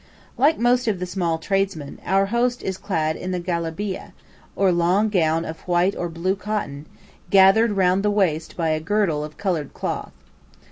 [0.35, 4.13] Like most of the small tradesmen, our host is clad in a "gelabieh,"
[4.55, 6.87] or long gown of white or blue cotton,
[7.29, 10.13] gathered round the waist by a girdle of coloured cloth.